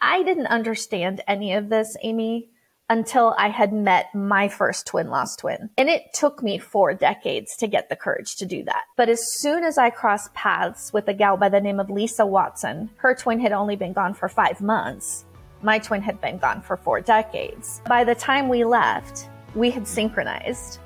[0.00, 2.50] I didn't understand any of this, Amy,
[2.88, 5.70] until I had met my first twin lost twin.
[5.76, 8.84] And it took me four decades to get the courage to do that.
[8.96, 12.24] But as soon as I crossed paths with a gal by the name of Lisa
[12.24, 15.24] Watson, her twin had only been gone for five months.
[15.62, 17.80] My twin had been gone for four decades.
[17.86, 20.78] By the time we left, we had synchronized.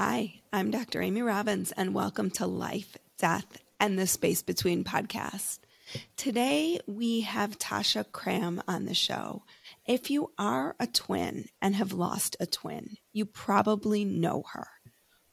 [0.00, 1.02] Hi, I'm Dr.
[1.02, 5.58] Amy Robbins, and welcome to Life, Death, and the Space Between podcast.
[6.16, 9.42] Today, we have Tasha Cram on the show.
[9.88, 14.68] If you are a twin and have lost a twin, you probably know her.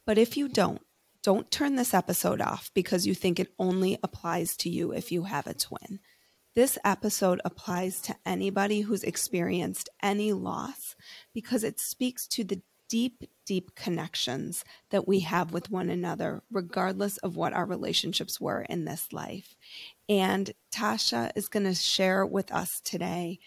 [0.03, 0.81] But if you don't,
[1.21, 5.25] don't turn this episode off because you think it only applies to you if you
[5.25, 5.99] have a twin.
[6.55, 10.95] This episode applies to anybody who's experienced any loss
[11.35, 17.17] because it speaks to the deep, deep connections that we have with one another, regardless
[17.17, 19.55] of what our relationships were in this life.
[20.07, 23.39] And Tasha is going to share with us today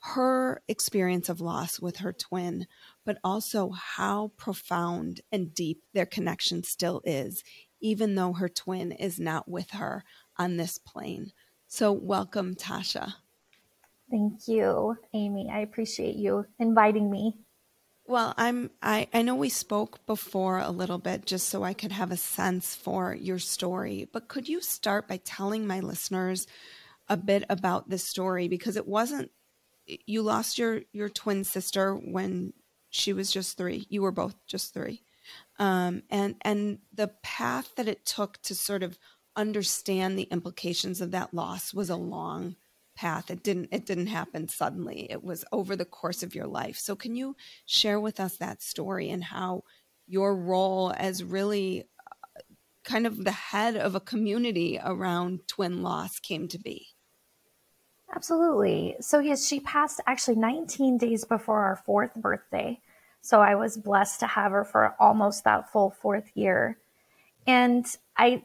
[0.00, 2.66] her experience of loss with her twin,
[3.06, 7.42] but also how profound and deep their connection still is,
[7.80, 10.04] even though her twin is not with her
[10.36, 11.32] on this plane.
[11.68, 13.14] So, welcome, Tasha.
[14.10, 15.50] Thank you, Amy.
[15.50, 17.38] I appreciate you inviting me.
[18.06, 21.92] Well, I'm I, I know we spoke before a little bit just so I could
[21.92, 26.46] have a sense for your story, but could you start by telling my listeners
[27.08, 29.30] a bit about this story because it wasn't
[29.86, 32.52] you lost your your twin sister when
[32.90, 33.86] she was just 3.
[33.88, 35.02] You were both just 3.
[35.58, 38.98] Um, and and the path that it took to sort of
[39.36, 42.56] understand the implications of that loss was a long
[42.94, 43.30] path.
[43.30, 45.10] It didn't it didn't happen suddenly.
[45.10, 46.76] It was over the course of your life.
[46.76, 49.64] So can you share with us that story and how
[50.06, 52.40] your role as really uh,
[52.84, 56.88] kind of the head of a community around twin loss came to be?
[58.14, 58.96] Absolutely.
[59.00, 62.80] So yes she passed actually 19 days before our fourth birthday.
[63.20, 66.78] So i was blessed to have her for almost that full fourth year.
[67.46, 68.44] And i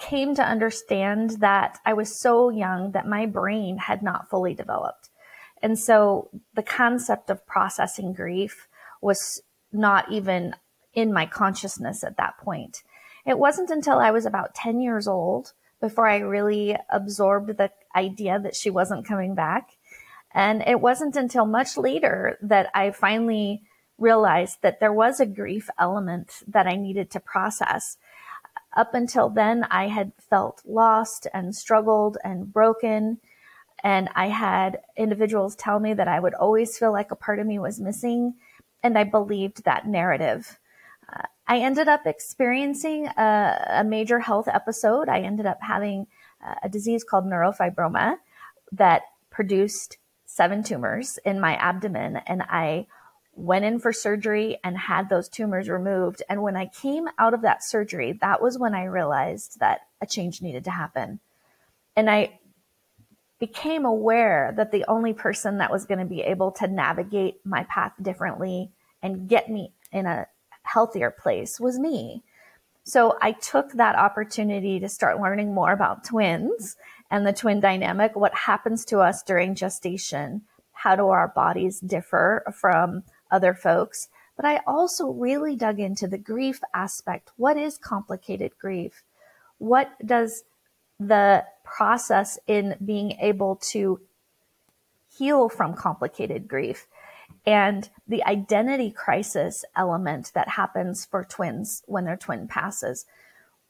[0.00, 5.10] came to understand that I was so young that my brain had not fully developed.
[5.62, 8.66] And so the concept of processing grief
[9.00, 10.56] was not even
[10.94, 12.82] in my consciousness at that point.
[13.26, 18.38] It wasn't until I was about 10 years old before I really absorbed the idea
[18.40, 19.70] that she wasn't coming back.
[20.32, 23.62] And it wasn't until much later that I finally
[23.98, 27.98] realized that there was a grief element that I needed to process.
[28.76, 33.18] Up until then, I had felt lost and struggled and broken.
[33.82, 37.46] And I had individuals tell me that I would always feel like a part of
[37.46, 38.34] me was missing.
[38.82, 40.58] And I believed that narrative.
[41.12, 45.08] Uh, I ended up experiencing a, a, major health episode.
[45.08, 46.06] I ended up having
[46.62, 48.16] a disease called neurofibroma
[48.72, 52.16] that produced seven tumors in my abdomen.
[52.26, 52.86] And I
[53.34, 56.22] went in for surgery and had those tumors removed.
[56.28, 60.06] And when I came out of that surgery, that was when I realized that a
[60.06, 61.20] change needed to happen.
[61.96, 62.38] And I
[63.38, 67.64] became aware that the only person that was going to be able to navigate my
[67.64, 68.70] path differently
[69.02, 70.26] and get me in a
[70.62, 72.22] healthier place was me.
[72.84, 76.76] So I took that opportunity to start learning more about twins
[77.10, 80.42] and the twin dynamic, what happens to us during gestation,
[80.72, 84.08] how do our bodies differ from other folks.
[84.36, 87.30] But I also really dug into the grief aspect.
[87.36, 89.02] What is complicated grief?
[89.58, 90.44] What does
[90.98, 94.00] the process in being able to
[95.08, 96.86] heal from complicated grief
[97.46, 103.06] and the identity crisis element that happens for twins when their twin passes.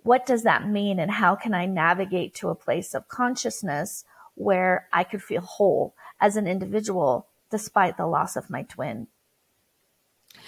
[0.02, 0.98] What does that mean?
[0.98, 4.04] And how can I navigate to a place of consciousness
[4.34, 9.08] where I could feel whole as an individual despite the loss of my twin?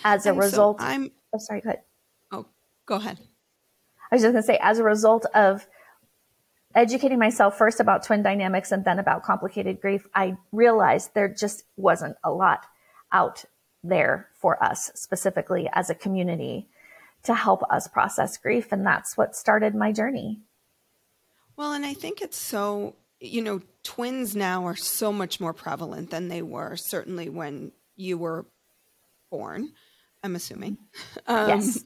[0.04, 1.82] As a And so result, I'm oh, sorry, go ahead.
[2.32, 2.46] oh,
[2.86, 3.18] go ahead.
[4.10, 5.66] I was just going to say, as a result of
[6.74, 11.64] educating myself first about twin dynamics and then about complicated grief, I realized there just
[11.76, 12.66] wasn't a lot
[13.10, 13.44] out
[13.84, 16.68] there for us specifically as a community
[17.24, 18.72] to help us process grief.
[18.72, 20.40] And that's what started my journey.
[21.56, 26.10] Well, and I think it's so, you know, twins now are so much more prevalent
[26.10, 28.46] than they were certainly when you were
[29.30, 29.72] born,
[30.22, 30.78] I'm assuming.
[31.26, 31.84] Um, Yes.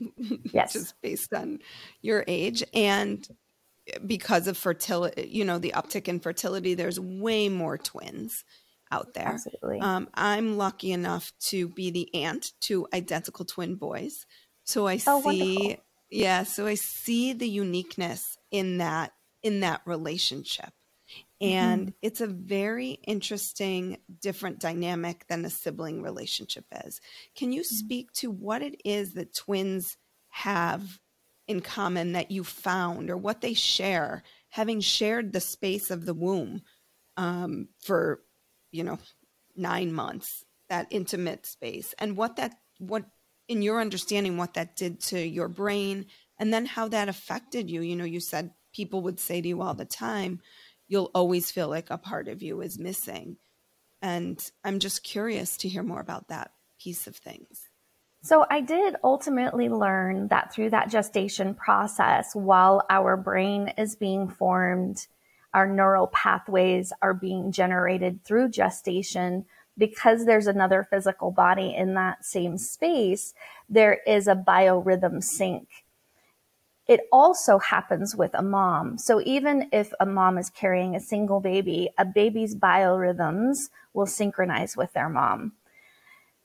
[0.53, 0.73] Yes.
[0.73, 1.59] Just based on
[2.03, 2.62] your age.
[2.75, 3.27] And
[4.05, 8.44] because of fertility, you know, the uptick in fertility, there's way more twins
[8.91, 9.27] out there.
[9.29, 9.81] Absolutely.
[9.81, 14.27] Um, I'm lucky enough to be the aunt to identical twin boys.
[14.65, 15.85] So I Oh, see, wonderful.
[16.11, 19.12] yeah, so I see the uniqueness in that
[19.43, 20.71] in that relationship.
[21.41, 27.00] And it's a very interesting, different dynamic than a sibling relationship is.
[27.37, 29.99] Can you speak to what it is that twins
[30.29, 30.99] have
[31.47, 36.15] in common that you found or what they share, having shared the space of the
[36.15, 36.62] womb
[37.17, 38.23] um, for,
[38.73, 38.99] you know,
[39.55, 43.05] nine months, that intimate space, and what that, what
[43.49, 46.06] in your understanding, what that did to your brain,
[46.38, 47.83] and then how that affected you?
[47.83, 50.41] You know, you said people would say to you all the time,
[50.88, 53.37] you'll always feel like a part of you is missing.
[54.03, 57.69] And I'm just curious to hear more about that piece of things.
[58.23, 64.29] So I did ultimately learn that through that gestation process, while our brain is being
[64.29, 65.06] formed,
[65.55, 69.44] our neural pathways are being generated through gestation.
[69.79, 73.35] Because there's another physical body in that same space,
[73.69, 75.69] there is a biorhythm sync.
[76.88, 78.97] It also happens with a mom.
[78.99, 84.77] So even if a mom is carrying a single baby, a baby's biorhythms will synchronize
[84.77, 85.53] with their mom.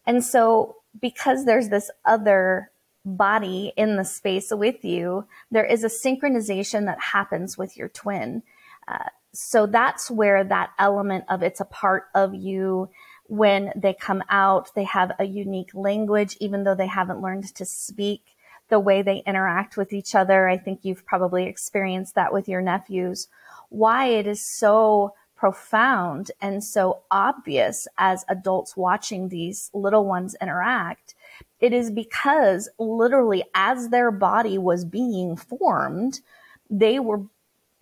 [0.06, 2.72] And so, because there's this other
[3.06, 8.44] body in the space with you, there is a synchronization that happens with your twin.
[8.88, 12.90] Uh, so that's where that element of it's a part of you.
[13.28, 17.66] When they come out, they have a unique language, even though they haven't learned to
[17.66, 18.36] speak
[18.72, 20.48] the way they interact with each other.
[20.48, 23.28] I think you've probably experienced that with your nephews.
[23.70, 31.16] Why it is so profound and so obvious as adults watching these little ones interact.
[31.60, 36.22] It is because literally as their body was being formed,
[36.70, 37.24] they were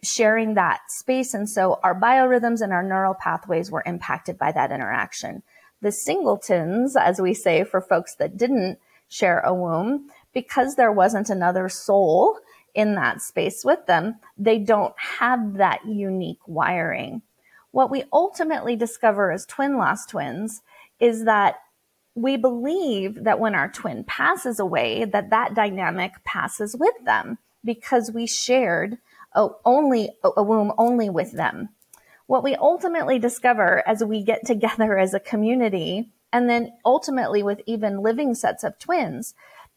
[0.01, 1.33] sharing that space.
[1.33, 5.43] And so our biorhythms and our neural pathways were impacted by that interaction.
[5.81, 11.29] The singletons, as we say for folks that didn't share a womb, because there wasn't
[11.29, 12.39] another soul
[12.73, 17.21] in that space with them, they don't have that unique wiring.
[17.71, 20.61] What we ultimately discover as twin lost twins
[20.99, 21.55] is that
[22.15, 28.11] we believe that when our twin passes away, that that dynamic passes with them because
[28.11, 28.97] we shared
[29.33, 31.69] a, only a womb only with them.
[32.27, 37.61] What we ultimately discover as we get together as a community, and then ultimately with
[37.65, 39.33] even living sets of twins,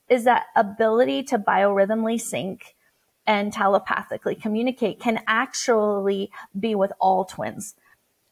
[0.08, 2.74] is that ability to biorhythmically sync
[3.26, 7.74] and telepathically communicate can actually be with all twins.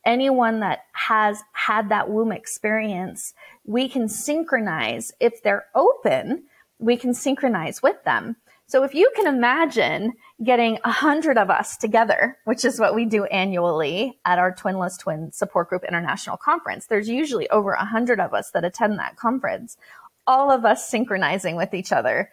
[0.04, 3.34] Anyone that has had that womb experience,
[3.64, 5.12] we can synchronize.
[5.20, 6.44] If they're open,
[6.78, 8.36] we can synchronize with them.
[8.66, 10.12] So if you can imagine
[10.44, 14.96] getting a hundred of us together, which is what we do annually at our Twinless
[14.96, 19.16] Twin Support Group International Conference, there's usually over a hundred of us that attend that
[19.16, 19.76] conference,
[20.30, 22.30] all of us synchronizing with each other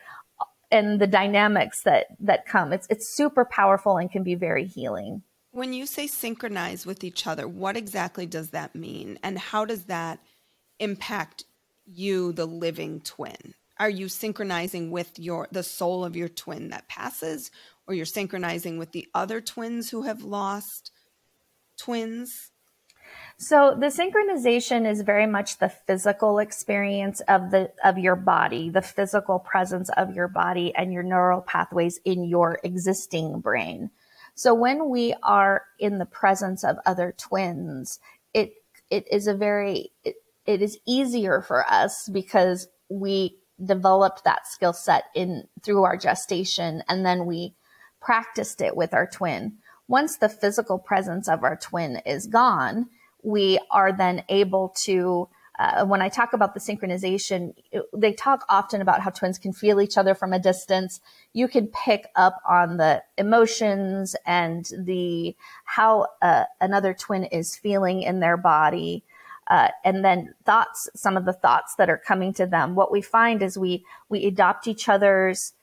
[0.69, 2.71] and the dynamics that, that come.
[2.71, 5.23] It's, it's super powerful and can be very healing.
[5.49, 9.17] When you say synchronize with each other, what exactly does that mean?
[9.23, 10.19] And how does that
[10.77, 11.45] impact
[11.87, 13.55] you, the living twin?
[13.79, 17.49] Are you synchronizing with your the soul of your twin that passes,
[17.87, 20.91] or you're synchronizing with the other twins who have lost
[21.79, 22.51] twins?
[23.39, 28.81] So the synchronization is very much the physical experience of the of your body, the
[28.81, 33.91] physical presence of your body and your neural pathways in your existing brain.
[34.33, 37.99] So when we are in the presence of other twins,
[38.33, 38.53] it
[38.89, 40.15] it is a very it,
[40.47, 46.81] it is easier for us because we developed that skill set in through our gestation
[46.89, 47.53] and then we
[48.01, 49.57] practiced it with our twin.
[49.87, 52.87] Once the physical presence of our twin is gone,
[53.23, 57.55] we are then able to uh, when I talk about the synchronization,
[57.91, 61.01] they talk often about how twins can feel each other from a distance.
[61.33, 68.03] You can pick up on the emotions and the how uh, another twin is feeling
[68.03, 69.03] in their body
[69.47, 72.75] uh, and then thoughts, some of the thoughts that are coming to them.
[72.75, 75.53] What we find is we we adopt each other's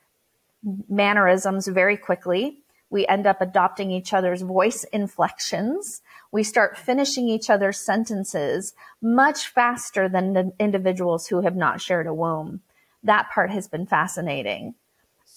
[0.89, 2.59] mannerisms very quickly.
[2.89, 6.01] We end up adopting each other's voice inflections.
[6.35, 12.09] We start finishing each other's sentences much faster than the individuals who have not shared
[12.09, 12.61] a womb.
[13.05, 14.75] That part has been fascinating.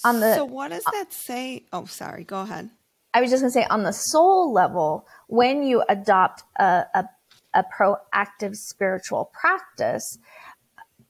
[0.03, 1.65] On the, so what does that say?
[1.71, 2.23] Oh, sorry.
[2.23, 2.71] Go ahead.
[3.13, 7.05] I was just going to say on the soul level, when you adopt a, a
[7.53, 10.17] a proactive spiritual practice,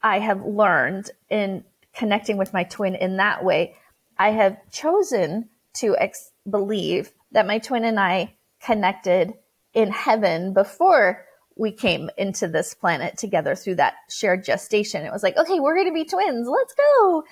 [0.03, 1.63] I have learned in
[1.93, 3.75] connecting with my twin in that way,
[4.17, 9.33] I have chosen to ex- believe that my twin and I connected
[9.77, 11.23] in heaven before
[11.55, 15.05] we came into this planet together through that shared gestation.
[15.05, 16.47] It was like, okay, we're going to be twins.
[16.49, 17.23] Let's go.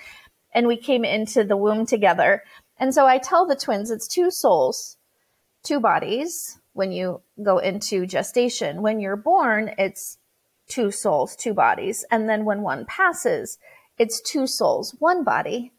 [0.54, 2.44] And we came into the womb together.
[2.78, 4.96] And so I tell the twins, it's two souls,
[5.64, 8.80] two bodies, when you go into gestation.
[8.80, 10.18] When you're born, it's
[10.68, 12.04] two souls, two bodies.
[12.12, 13.58] And then when one passes,
[13.98, 15.72] it's two souls, one body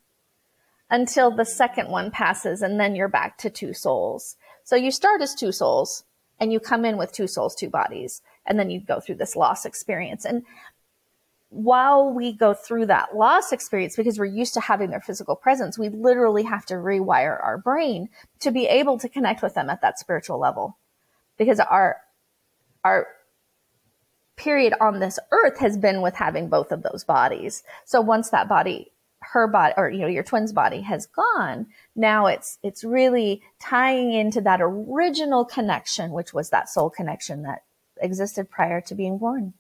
[0.90, 4.36] until the second one passes and then you're back to two souls.
[4.66, 6.04] So you start as two souls
[6.40, 9.36] and you come in with two souls, two bodies, and then you go through this
[9.36, 10.26] loss experience.
[10.26, 10.44] And
[11.50, 15.78] while we go through that loss experience, because we're used to having their physical presence,
[15.78, 19.82] we literally have to rewire our brain to be able to connect with them at
[19.82, 20.78] that spiritual level
[21.38, 21.98] because our
[22.84, 23.08] our
[24.36, 27.64] period on this earth has been with having both of those bodies.
[27.86, 28.92] So once that body
[29.32, 34.14] her body or you know your twin's body has gone, now it's it's really tying
[34.14, 37.64] into that original connection which was that soul connection that
[38.02, 39.54] existed prior to being born.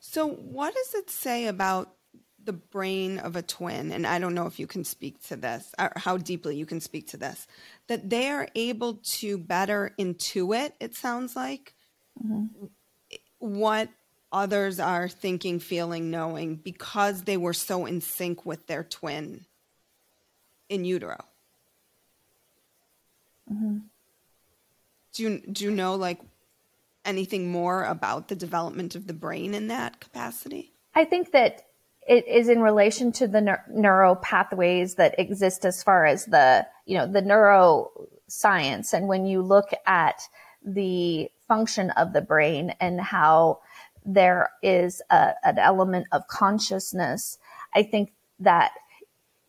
[0.00, 1.94] So what does it say about
[2.42, 5.72] the brain of a twin, and I don't know if you can speak to this
[5.78, 7.46] or how deeply you can speak to this,
[7.88, 11.74] that they are able to better intuit, it sounds like,
[12.22, 12.66] mm-hmm.
[13.38, 13.90] what
[14.32, 19.44] others are thinking, feeling, knowing because they were so in sync with their twin
[20.68, 21.24] in utero.
[23.52, 23.78] Mm-hmm.
[25.12, 26.20] Do you do you know like
[27.04, 30.72] anything more about the development of the brain in that capacity?
[30.94, 31.66] I think that
[32.06, 36.96] it is in relation to the neuro pathways that exist as far as the, you
[36.96, 38.92] know, the neuroscience.
[38.92, 40.20] And when you look at
[40.64, 43.60] the function of the brain and how
[44.04, 47.38] there is a, an element of consciousness,
[47.74, 48.72] I think that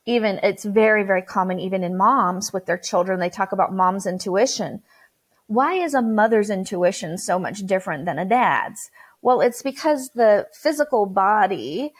[0.05, 4.05] even it's very, very common, even in moms with their children, they talk about mom's
[4.05, 4.81] intuition.
[5.48, 8.89] Why is a mother's intuition so much different than a dad's?
[9.22, 11.93] Well, it's because the physical body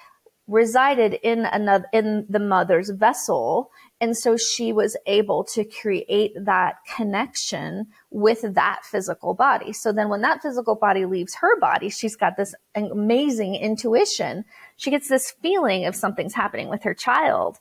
[0.48, 6.78] resided in another in the mother's vessel and so she was able to create that
[6.96, 9.72] connection with that physical body.
[9.72, 14.44] So then when that physical body leaves her body she's got this amazing intuition.
[14.76, 17.60] She gets this feeling of something's happening with her child.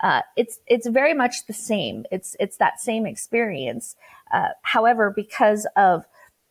[0.00, 2.04] Uh, it's it's very much the same.
[2.10, 3.96] It's it's that same experience.
[4.32, 6.04] Uh, however because of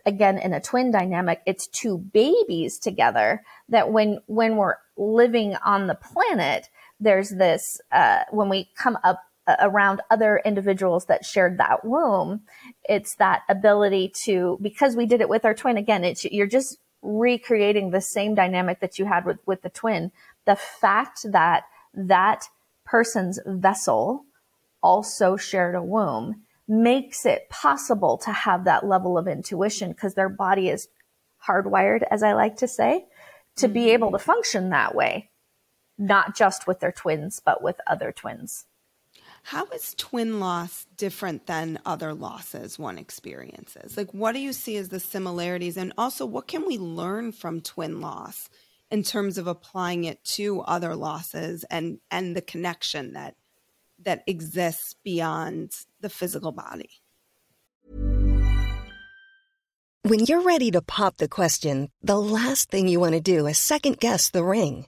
[0.05, 5.87] again in a twin dynamic it's two babies together that when when we're living on
[5.87, 11.57] the planet, there's this, uh, when we come up uh, around other individuals that shared
[11.57, 12.41] that womb,
[12.87, 16.77] it's that ability to, because we did it with our twin, again, it's, you're just
[17.01, 20.11] recreating the same dynamic that you had with, with the twin.
[20.45, 21.63] The fact that
[21.93, 22.45] that
[22.85, 24.25] person's vessel
[24.81, 30.29] also shared a womb makes it possible to have that level of intuition because their
[30.29, 30.89] body is
[31.47, 33.05] hardwired, as I like to say,
[33.55, 35.29] to be able to function that way,
[35.97, 38.65] not just with their twins, but with other twins.
[39.43, 43.95] How is twin loss different than other losses one experiences?
[43.95, 45.77] Like, what do you see as the similarities?
[45.77, 48.49] And also, what can we learn from twin loss
[48.91, 53.35] in terms of applying it to other losses and, and the connection that,
[54.03, 56.89] that exists beyond the physical body?
[60.03, 63.57] When you're ready to pop the question, the last thing you want to do is
[63.57, 64.87] second guess the ring.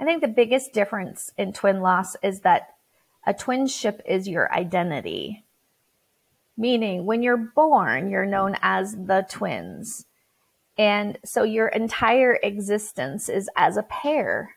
[0.00, 2.74] I think the biggest difference in twin loss is that
[3.26, 5.44] a twinship is your identity.
[6.56, 10.06] Meaning, when you're born, you're known as the twins.
[10.78, 14.56] And so your entire existence is as a pair.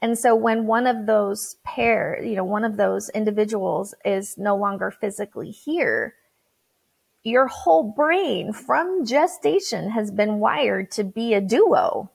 [0.00, 4.56] And so when one of those pair, you know, one of those individuals is no
[4.56, 6.14] longer physically here,
[7.24, 12.12] your whole brain from gestation has been wired to be a duo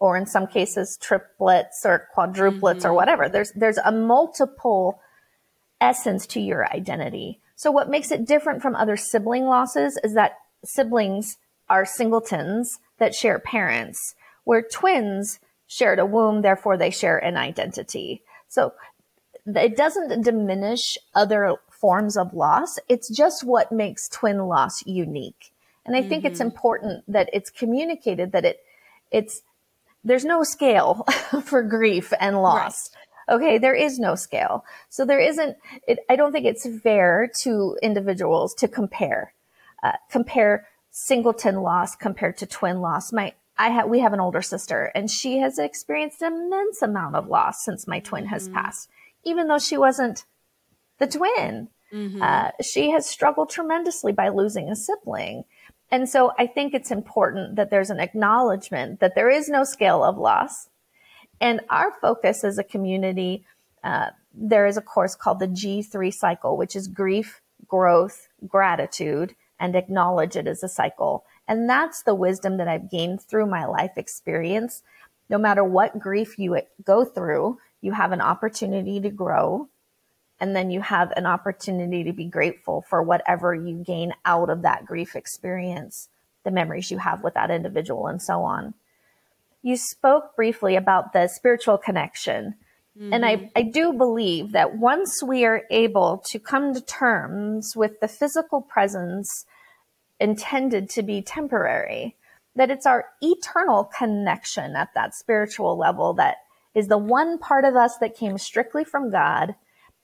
[0.00, 2.86] or in some cases triplets or quadruplets mm-hmm.
[2.86, 3.28] or whatever.
[3.28, 5.00] There's there's a multiple
[5.80, 7.40] essence to your identity.
[7.54, 11.36] So what makes it different from other sibling losses is that siblings
[11.68, 14.14] are singletons that share parents,
[14.44, 18.22] where twins shared a womb, therefore they share an identity.
[18.48, 18.72] So
[19.46, 22.78] it doesn't diminish other forms of loss.
[22.88, 25.52] It's just what makes twin loss unique.
[25.86, 26.32] And I think mm-hmm.
[26.32, 28.60] it's important that it's communicated that it,
[29.10, 29.42] it's
[30.04, 31.04] there's no scale
[31.44, 32.90] for grief and loss.
[33.28, 33.36] Right.
[33.36, 33.58] Okay.
[33.58, 34.64] There is no scale.
[34.88, 39.34] So there isn't, it, I don't think it's fair to individuals to compare,
[39.82, 43.12] uh, compare singleton loss compared to twin loss.
[43.12, 47.14] My, I have, we have an older sister and she has experienced an immense amount
[47.14, 48.32] of loss since my twin mm-hmm.
[48.32, 48.88] has passed,
[49.24, 50.24] even though she wasn't
[50.98, 51.68] the twin.
[51.92, 52.22] Mm-hmm.
[52.22, 55.44] Uh, she has struggled tremendously by losing a sibling.
[55.90, 60.04] And so I think it's important that there's an acknowledgement that there is no scale
[60.04, 60.68] of loss.
[61.40, 63.44] And our focus as a community,
[63.82, 69.74] uh, there is a course called the G3 cycle, which is grief, growth, gratitude, and
[69.74, 71.24] acknowledge it as a cycle.
[71.48, 74.82] And that's the wisdom that I've gained through my life experience.
[75.28, 79.68] No matter what grief you go through, you have an opportunity to grow
[80.40, 84.62] and then you have an opportunity to be grateful for whatever you gain out of
[84.62, 86.08] that grief experience,
[86.44, 88.72] the memories you have with that individual, and so on.
[89.62, 92.54] You spoke briefly about the spiritual connection.
[92.98, 93.12] Mm-hmm.
[93.12, 93.46] And I, mm-hmm.
[93.54, 98.62] I do believe that once we are able to come to terms with the physical
[98.62, 99.44] presence
[100.18, 102.16] intended to be temporary,
[102.56, 106.38] that it's our eternal connection at that spiritual level that
[106.74, 109.54] is the one part of us that came strictly from God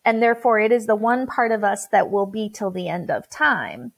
[0.07, 3.11] and therefore it is the one part of us that will be till the end
[3.11, 3.92] of time.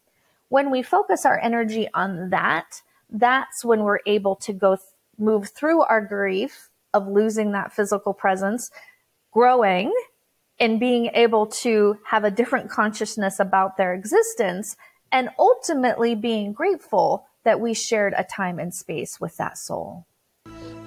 [0.48, 4.86] When we focus our energy on that, that's when we're able to go th-
[5.18, 8.70] move through our grief of losing that physical presence,
[9.32, 9.92] growing
[10.58, 14.76] and being able to have a different consciousness about their existence
[15.12, 20.06] and ultimately being grateful that we shared a time and space with that soul.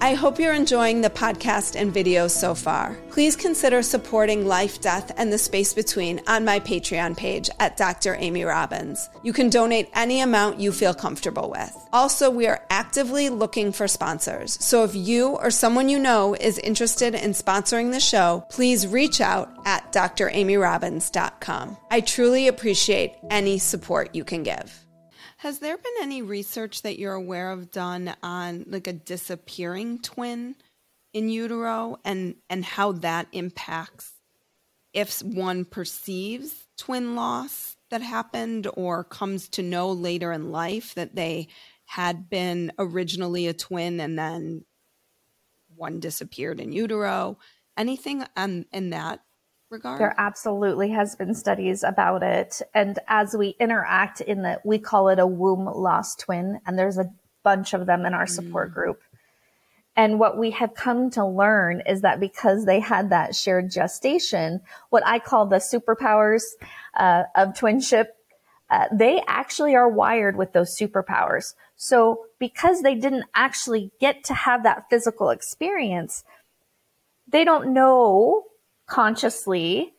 [0.04, 2.98] I hope you're enjoying the podcast and video so far.
[3.12, 8.16] Please consider supporting Life, Death, and the Space Between on my Patreon page at Dr.
[8.16, 9.12] Amy Robbins.
[9.22, 11.78] You can donate any amount you feel comfortable with.
[11.94, 14.58] Also, we are actively looking for sponsors.
[14.60, 19.22] So if you or someone you know is interested in sponsoring the show, please reach
[19.22, 21.78] out at dramyrobbins.com.
[21.92, 24.81] I truly appreciate any support you can give.
[25.42, 30.56] Has there been any research that you're aware of done on like a disappearing twin
[31.14, 34.14] in utero and and how that impacts
[34.94, 41.16] if one perceives twin loss that happened or comes to know later in life that
[41.16, 41.48] they
[41.86, 44.64] had been originally a twin and then
[45.76, 47.40] one disappeared in utero?
[47.76, 49.22] Anything on in that
[49.72, 50.00] regard?
[50.00, 52.62] There absolutely has been studies about it.
[52.74, 56.98] And as we interact in the, we call it a womb lost twin, and there's
[56.98, 57.10] a
[57.44, 58.74] bunch of them in our support mm.
[58.74, 59.02] group.
[59.96, 64.62] And what we have come to learn is that because they had that shared gestation,
[64.90, 66.44] what I call the superpowers
[66.96, 68.06] uh, of twinship,
[68.70, 71.56] uh, they actually are wired with those superpowers.
[71.76, 76.24] So because they didn't actually get to have that physical experience,
[77.28, 78.46] they don't know
[78.92, 79.94] consciously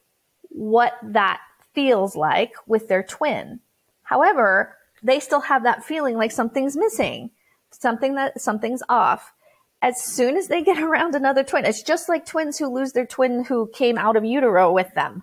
[0.51, 1.41] what that
[1.75, 3.59] feels like with their twin.
[4.03, 7.31] However, they still have that feeling like something's missing,
[7.71, 9.33] something that something's off.
[9.81, 13.07] As soon as they get around another twin, it's just like twins who lose their
[13.07, 15.23] twin who came out of utero with them.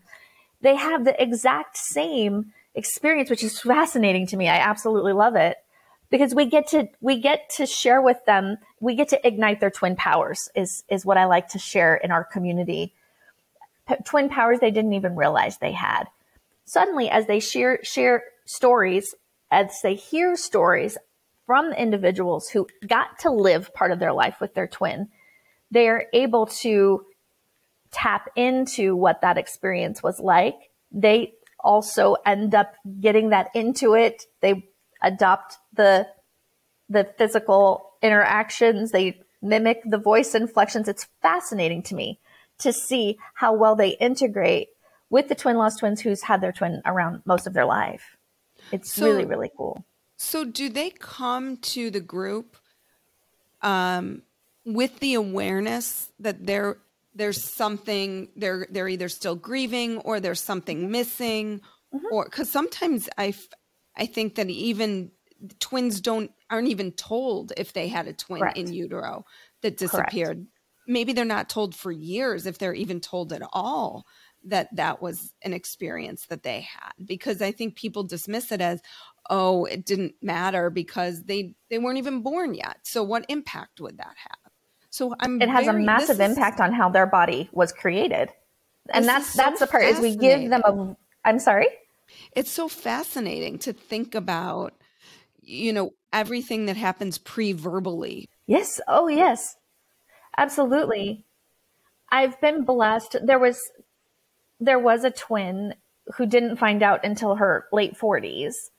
[0.62, 4.50] They have the exact same experience, which is fascinating to me.
[4.50, 5.58] I absolutely love it
[6.10, 9.70] because we get to we get to share with them we get to ignite their
[9.70, 12.96] twin powers is is what i like to share in our community
[14.06, 16.06] Twin powers they didn't even realize they had.
[16.66, 19.16] Suddenly as they share share stories
[19.52, 20.98] as they hear stories
[21.46, 25.10] from individuals who got to live part of their life with their twin
[25.72, 27.06] they are able to
[27.92, 30.56] tap into what that experience was like.
[30.92, 34.24] They also end up getting that into it.
[34.42, 34.70] They
[35.02, 36.08] adopt the
[36.90, 38.92] the physical interactions.
[38.92, 40.88] They mimic the voice inflections.
[40.88, 42.20] It's fascinating to me
[42.60, 44.70] to see how well they integrate
[45.10, 48.18] with the twin lost twins who's had their twin around most of their life
[48.72, 49.84] it's so, really really cool
[50.18, 52.58] so do they come to the group
[53.62, 54.22] um,
[54.66, 56.78] with the awareness that there
[57.16, 61.60] there's something they're they're either still grieving or there's something missing
[61.94, 62.06] mm-hmm.
[62.12, 63.34] or because sometimes i
[64.00, 65.12] I think that even
[65.60, 68.58] twins don't aren't even told if they had a twin Correct.
[68.58, 69.26] in utero
[69.62, 70.38] that disappeared.
[70.38, 70.50] Correct.
[70.90, 74.06] Maybe they're not told for years if they're even told at all
[74.46, 78.82] that that was an experience that they had because I think people dismiss it as
[79.30, 82.78] oh it didn't matter because they they weren't even born yet.
[82.84, 84.52] So what impact would that have?
[84.90, 88.30] So I'm It has very, a massive impact on how their body was created.
[88.92, 91.68] And that's so that's the part is we give them a I'm sorry?
[92.36, 94.74] It's so fascinating to think about,
[95.42, 98.30] you know, everything that happens pre verbally.
[98.48, 98.82] Yes.
[98.88, 99.56] Oh, yes.
[100.40, 101.26] Absolutely.
[102.10, 103.18] I've been blessed.
[103.24, 103.60] There was,
[104.60, 105.76] there was a twin
[106.16, 108.70] who didn't find out until her late 40s.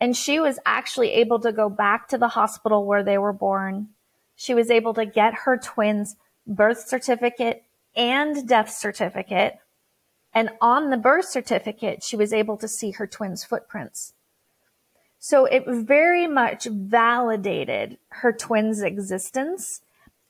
[0.00, 3.88] And she was actually able to go back to the hospital where they were born.
[4.36, 6.14] She was able to get her twins
[6.46, 7.64] birth certificate
[7.96, 9.58] and death certificate
[10.34, 14.14] and on the birth certificate, she was able to see her twins' footprints.
[15.18, 19.80] So it very much validated her twins' existence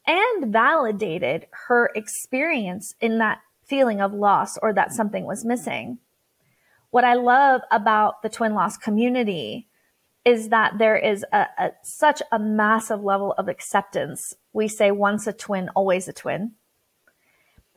[0.09, 5.99] and validated her experience in that feeling of loss or that something was missing.
[6.91, 9.69] What I love about the twin loss community
[10.25, 14.35] is that there is a, a, such a massive level of acceptance.
[14.55, 16.53] We say once a twin, always a twin.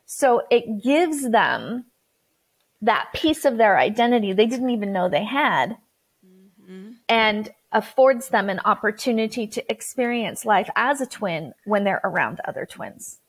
[0.06, 1.86] So it gives them
[2.82, 5.78] that piece of their identity they didn't even know they had
[6.26, 6.94] mm-hmm.
[7.08, 12.66] and affords them an opportunity to experience life as a twin when they're around other
[12.66, 13.20] twins.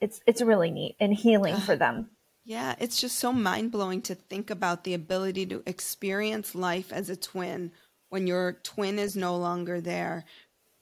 [0.00, 2.10] It's it's really neat and healing for them.
[2.44, 7.16] Yeah, it's just so mind-blowing to think about the ability to experience life as a
[7.16, 7.70] twin
[8.08, 10.24] when your twin is no longer there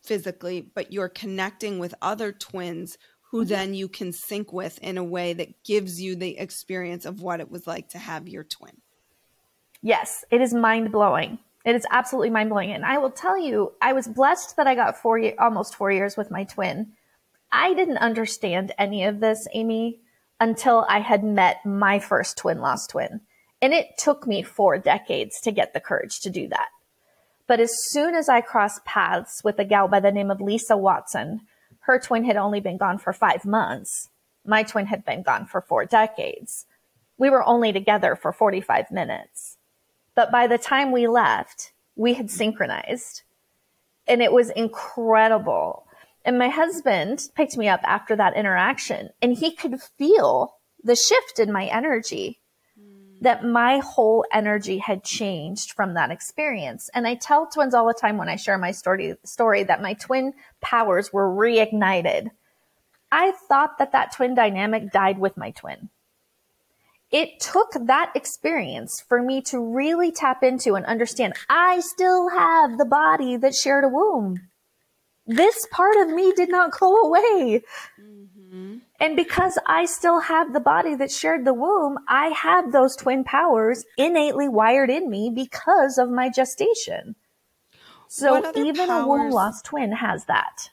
[0.02, 2.96] physically, but you're connecting with other twins
[3.30, 3.48] who mm-hmm.
[3.48, 7.40] then you can sync with in a way that gives you the experience of what
[7.40, 8.80] it was like to have your twin.
[9.82, 11.38] Yes, it is mind blowing.
[11.68, 12.72] It is absolutely mind blowing.
[12.72, 16.16] And I will tell you, I was blessed that I got four, almost four years
[16.16, 16.92] with my twin.
[17.52, 20.00] I didn't understand any of this, Amy,
[20.40, 23.20] until I had met my first twin lost twin.
[23.60, 26.68] And it took me four decades to get the courage to do that.
[27.46, 30.74] But as soon as I crossed paths with a gal by the name of Lisa
[30.74, 31.42] Watson,
[31.80, 34.08] her twin had only been gone for five months.
[34.42, 36.64] My twin had been gone for four decades.
[37.18, 39.57] We were only together for 45 minutes.
[40.18, 43.22] But by the time we left, we had synchronized
[44.08, 45.86] and it was incredible.
[46.24, 51.38] And my husband picked me up after that interaction and he could feel the shift
[51.38, 52.40] in my energy
[53.20, 56.90] that my whole energy had changed from that experience.
[56.92, 59.94] And I tell twins all the time when I share my story, story that my
[59.94, 62.32] twin powers were reignited.
[63.12, 65.90] I thought that that twin dynamic died with my twin.
[67.10, 72.76] It took that experience for me to really tap into and understand I still have
[72.76, 74.48] the body that shared a womb.
[75.26, 77.62] This part of me did not go away.
[78.00, 78.78] Mm-hmm.
[79.00, 83.24] And because I still have the body that shared the womb, I have those twin
[83.24, 87.14] powers innately wired in me because of my gestation.
[88.08, 90.70] So even powers, a womb lost twin has that.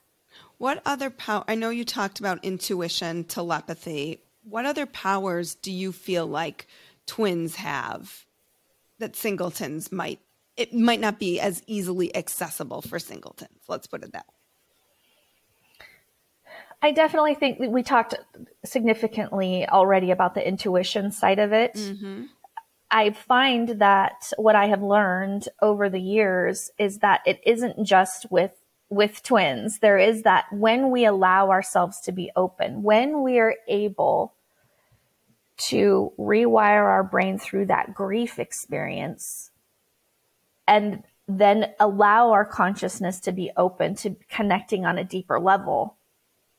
[0.57, 1.43] What other power?
[1.47, 4.21] I know you talked about intuition, telepathy.
[4.47, 6.67] What other powers do you feel like
[7.07, 8.25] twins have
[8.99, 10.19] that singletons might
[10.57, 13.59] it might not be as easily accessible for singletons.
[13.67, 14.33] Let's put it that way.
[16.81, 18.15] I definitely think we talked
[18.63, 21.73] significantly already about the intuition side of it.
[21.73, 22.23] Mm-hmm.
[22.91, 28.31] I find that what I have learned over the years is that it isn't just
[28.31, 28.51] with
[28.95, 29.79] with twins.
[29.79, 34.33] There is that when we allow ourselves to be open, when we are able
[35.57, 39.51] to rewire our brain through that grief experience
[40.65, 45.97] and then allow our consciousness to be open to connecting on a deeper level,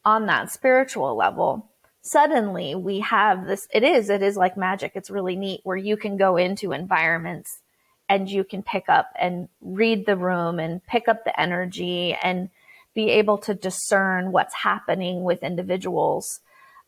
[0.05, 1.71] on that spiritual level,
[2.03, 3.67] suddenly we have this.
[3.73, 4.93] It is, it is like magic.
[4.95, 7.63] It's really neat where you can go into environments
[8.09, 12.51] and you can pick up and read the room and pick up the energy and
[12.95, 16.41] be able to discern what's happening with individuals.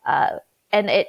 [0.05, 0.37] Uh,
[0.71, 1.07] and it,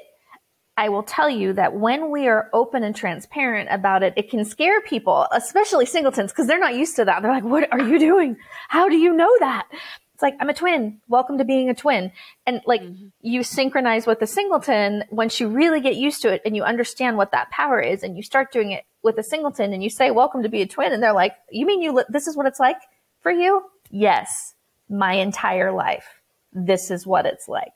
[0.76, 4.44] I will tell you that when we are open and transparent about it, it can
[4.44, 7.22] scare people, especially singletons, because they're not used to that.
[7.22, 8.36] They're like, what are you doing?
[8.68, 9.68] How do you know that?
[10.20, 11.00] It's like, I'm a twin.
[11.08, 12.12] Welcome to being a twin.
[12.46, 13.06] And like mm-hmm.
[13.22, 17.16] you synchronize with the singleton once you really get used to it and you understand
[17.16, 20.10] what that power is and you start doing it with a singleton and you say,
[20.10, 20.92] welcome to be a twin.
[20.92, 22.76] And they're like, you mean you, li- this is what it's like
[23.22, 23.62] for you?
[23.90, 24.56] Yes.
[24.90, 26.20] My entire life.
[26.52, 27.72] This is what it's like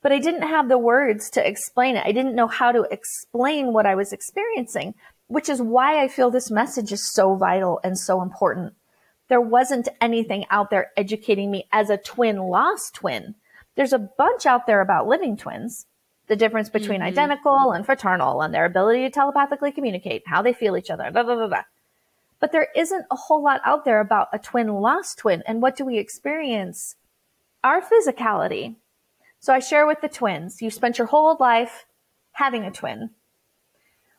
[0.00, 2.04] but I didn't have the words to explain it.
[2.04, 4.92] I didn't know how to explain what I was experiencing,
[5.28, 8.74] which is why I feel this message is so vital and so important.
[9.28, 13.34] There wasn't anything out there educating me as a twin lost twin.
[13.74, 15.86] There's a bunch out there about living twins,
[16.26, 17.08] the difference between mm-hmm.
[17.08, 21.22] identical and fraternal and their ability to telepathically communicate, how they feel each other, blah,
[21.22, 21.64] blah, blah, blah.
[22.40, 25.42] But there isn't a whole lot out there about a twin lost twin.
[25.46, 26.96] And what do we experience?
[27.62, 28.76] Our physicality,
[29.40, 31.86] so I share with the twins, you spent your whole life
[32.32, 33.10] having a twin.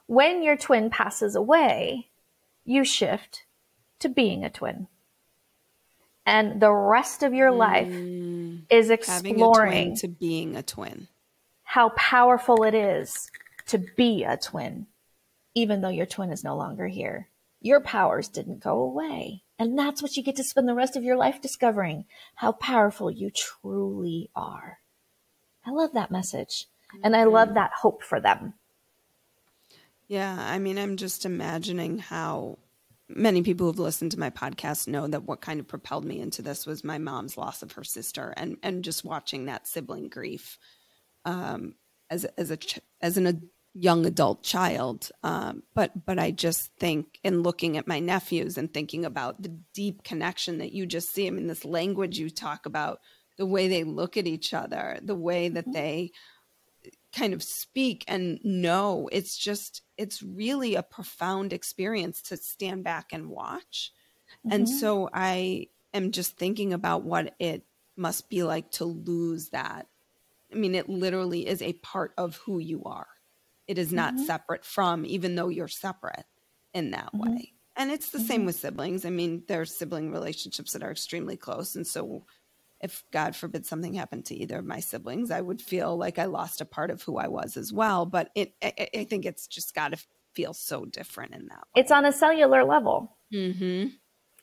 [0.08, 2.10] When your twin passes away,
[2.64, 3.46] you shift
[4.00, 4.88] to being a twin.
[6.26, 11.08] And the rest of your life mm, is exploring to being a twin.
[11.64, 13.30] How powerful it is
[13.68, 14.88] to be a twin,
[15.54, 17.30] even though your twin is no longer here.
[17.62, 19.44] Your powers didn't go away.
[19.58, 23.10] And that's what you get to spend the rest of your life discovering how powerful
[23.10, 24.80] you truly are.
[25.66, 26.68] I love that message.
[27.04, 27.56] And I love mm-hmm.
[27.56, 28.54] that hope for them.
[30.08, 30.38] Yeah.
[30.40, 32.60] I mean, I'm just imagining how
[33.08, 36.42] many people who've listened to my podcast know that what kind of propelled me into
[36.42, 40.58] this was my mom's loss of her sister and, and just watching that sibling grief
[41.24, 41.76] um,
[42.10, 42.58] as, as, a,
[43.02, 43.36] as an, a
[43.74, 45.12] young adult child.
[45.22, 49.56] Um, but, but I just think in looking at my nephews and thinking about the
[49.74, 53.02] deep connection that you just see, I mean, this language you talk about
[53.38, 55.74] the way they look at each other, the way that mm-hmm.
[55.74, 56.12] they
[57.16, 59.10] kind of speak and know.
[59.12, 63.92] It's just, it's really a profound experience to stand back and watch.
[64.46, 64.56] Mm-hmm.
[64.56, 67.64] And so I am just thinking about what it
[67.96, 69.88] must be like to lose that.
[70.52, 73.08] I mean, it literally is a part of who you are.
[73.68, 74.26] It is not mm-hmm.
[74.26, 76.26] separate from, even though you're separate
[76.74, 77.32] in that mm-hmm.
[77.36, 77.54] way.
[77.78, 78.48] And it's the same mm-hmm.
[78.48, 79.06] with siblings.
[79.06, 81.76] I mean, there's sibling relationships that are extremely close.
[81.76, 82.26] And so
[82.82, 86.26] if God forbid something happened to either of my siblings, I would feel like I
[86.26, 88.06] lost a part of who I was as well.
[88.06, 89.98] But it, I, I think it's just got to
[90.34, 91.60] feel so different in that.
[91.60, 91.82] Way.
[91.82, 93.16] It's on a cellular level.
[93.34, 93.90] Mm-hmm.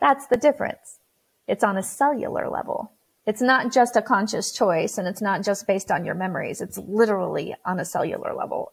[0.01, 0.99] That's the difference.
[1.47, 2.93] It's on a cellular level.
[3.27, 6.61] It's not just a conscious choice and it's not just based on your memories.
[6.61, 8.73] It's literally on a cellular level.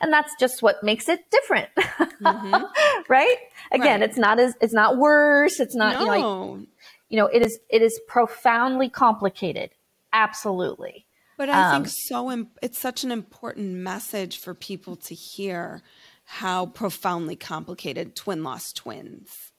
[0.00, 1.68] And that's just what makes it different.
[1.76, 2.64] Mm-hmm.
[3.08, 3.36] right?
[3.72, 4.08] Again, right.
[4.08, 5.60] it's not as, it's not worse.
[5.60, 6.00] It's not, no.
[6.00, 6.68] you know, like,
[7.08, 9.70] you know, it is it is profoundly complicated.
[10.12, 11.06] Absolutely.
[11.36, 12.46] But I um, think so.
[12.62, 15.82] It's such an important message for people to hear
[16.24, 19.52] how profoundly complicated twin lost twins.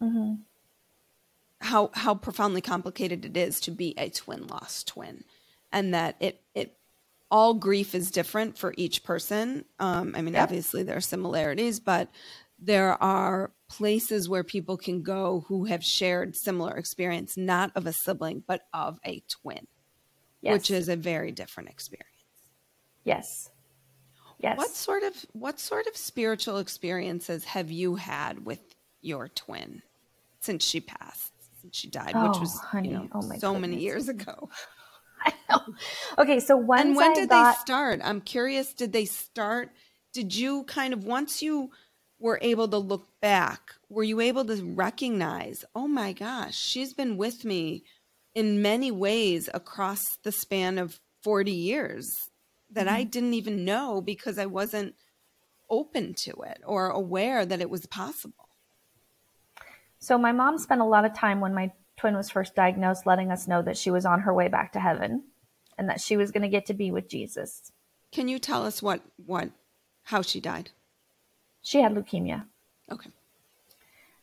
[0.00, 0.34] Mm-hmm.
[1.60, 5.24] How how profoundly complicated it is to be a twin lost twin,
[5.72, 6.76] and that it it
[7.30, 9.64] all grief is different for each person.
[9.78, 10.42] Um, I mean, yep.
[10.42, 12.08] obviously there are similarities, but
[12.64, 17.92] there are places where people can go who have shared similar experience, not of a
[17.92, 19.66] sibling, but of a twin,
[20.40, 20.52] yes.
[20.52, 22.08] which is a very different experience.
[23.04, 23.50] Yes.
[24.38, 24.56] Yes.
[24.56, 28.60] What sort of what sort of spiritual experiences have you had with
[29.00, 29.82] your twin
[30.40, 32.90] since she passed, since she died, oh, which was honey.
[32.90, 33.60] You know, oh so goodness.
[33.60, 34.48] many years ago?
[35.24, 35.60] I know.
[36.18, 37.54] Okay, so and when I did got...
[37.54, 38.00] they start?
[38.02, 38.72] I'm curious.
[38.72, 39.70] Did they start?
[40.12, 41.70] Did you kind of once you
[42.22, 47.16] were able to look back, were you able to recognize, oh my gosh, she's been
[47.16, 47.82] with me
[48.34, 52.30] in many ways across the span of 40 years
[52.70, 52.94] that mm-hmm.
[52.94, 54.94] I didn't even know because I wasn't
[55.68, 58.48] open to it or aware that it was possible?
[59.98, 63.32] So my mom spent a lot of time when my twin was first diagnosed letting
[63.32, 65.24] us know that she was on her way back to heaven
[65.76, 67.72] and that she was going to get to be with Jesus.
[68.12, 69.50] Can you tell us what what
[70.04, 70.70] how she died?
[71.62, 72.44] She had leukemia.
[72.90, 73.10] Okay.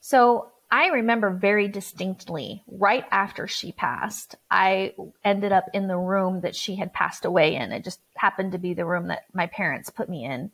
[0.02, 6.42] So I remember very distinctly right after she passed, I ended up in the room
[6.42, 7.72] that she had passed away in.
[7.72, 10.52] It just happened to be the room that my parents put me in.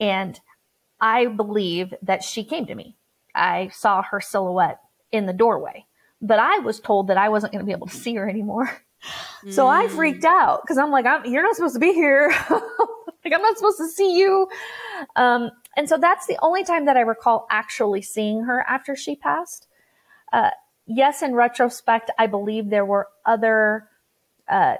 [0.00, 0.40] And
[1.00, 2.96] I believe that she came to me.
[3.34, 4.80] I saw her silhouette
[5.10, 5.84] in the doorway,
[6.22, 8.70] but I was told that I wasn't going to be able to see her anymore.
[9.50, 12.28] So I freaked out because I'm like, I'm, you're not supposed to be here.
[12.50, 14.46] like, I'm not supposed to see you.
[15.16, 19.16] Um, and so that's the only time that I recall actually seeing her after she
[19.16, 19.66] passed.
[20.32, 20.50] Uh,
[20.86, 23.88] yes, in retrospect, I believe there were other
[24.48, 24.76] uh,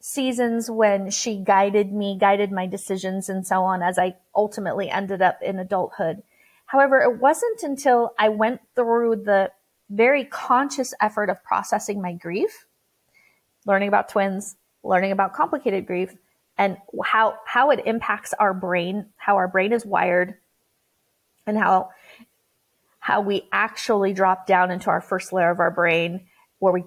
[0.00, 5.22] seasons when she guided me, guided my decisions, and so on as I ultimately ended
[5.22, 6.22] up in adulthood.
[6.66, 9.50] However, it wasn't until I went through the
[9.90, 12.66] very conscious effort of processing my grief
[13.68, 16.16] learning about twins, learning about complicated grief,
[16.58, 20.34] and how how it impacts our brain, how our brain is wired,
[21.46, 21.90] and how
[22.98, 26.26] how we actually drop down into our first layer of our brain
[26.58, 26.84] where we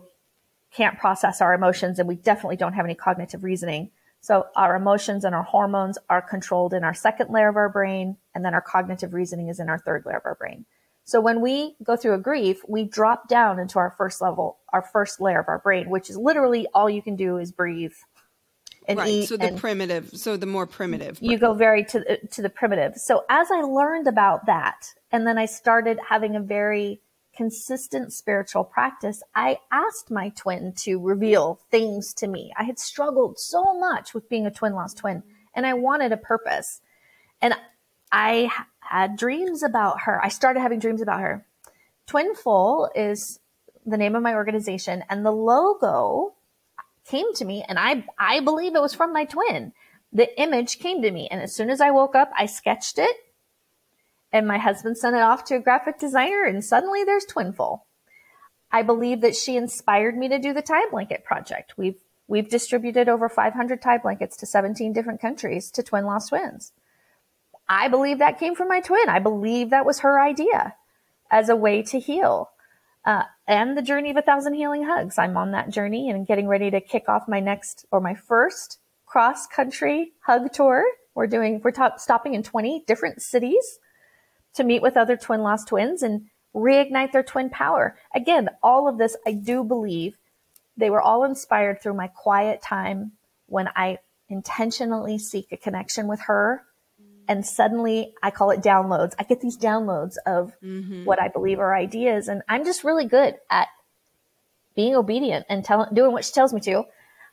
[0.71, 3.89] can't process our emotions and we definitely don't have any cognitive reasoning.
[4.19, 8.17] So our emotions and our hormones are controlled in our second layer of our brain,
[8.35, 10.65] and then our cognitive reasoning is in our third layer of our brain.
[11.05, 14.83] So when we go through a grief, we drop down into our first level, our
[14.83, 17.95] first layer of our brain, which is literally all you can do is breathe
[18.87, 19.09] and right.
[19.09, 19.27] eat.
[19.27, 21.19] So the primitive, so the more primitive.
[21.21, 22.95] You go very to the, to the primitive.
[22.97, 27.01] So as I learned about that, and then I started having a very
[27.35, 32.51] consistent spiritual practice, I asked my twin to reveal things to me.
[32.57, 36.17] I had struggled so much with being a twin lost twin, and I wanted a
[36.17, 36.81] purpose.
[37.41, 37.55] And
[38.11, 40.23] I had dreams about her.
[40.23, 41.45] I started having dreams about her.
[42.07, 43.39] Twinful is
[43.85, 46.33] the name of my organization, and the logo
[47.11, 49.73] came to me, and I I believe it was from my twin.
[50.13, 53.15] The image came to me, and as soon as I woke up, I sketched it,
[54.31, 57.85] and my husband sent it off to a graphic designer, and suddenly there's Twinful.
[58.71, 61.73] I believe that she inspired me to do the tie blanket project.
[61.77, 66.71] We've we've distributed over 500 tie blankets to 17 different countries to twin lost twins.
[67.67, 69.09] I believe that came from my twin.
[69.09, 70.75] I believe that was her idea
[71.29, 72.49] as a way to heal.
[73.03, 75.17] Uh, and the journey of a thousand healing hugs.
[75.17, 78.79] I'm on that journey and getting ready to kick off my next or my first
[79.05, 80.85] cross country hug tour.
[81.15, 83.79] We're doing, we're top, stopping in 20 different cities
[84.53, 87.97] to meet with other twin lost twins and reignite their twin power.
[88.15, 90.17] Again, all of this, I do believe
[90.77, 93.11] they were all inspired through my quiet time
[93.47, 93.97] when I
[94.29, 96.63] intentionally seek a connection with her
[97.31, 99.13] and suddenly I call it downloads.
[99.17, 101.05] I get these downloads of mm-hmm.
[101.05, 103.69] what I believe are ideas, and I'm just really good at
[104.75, 106.83] being obedient and tell, doing what she tells me to.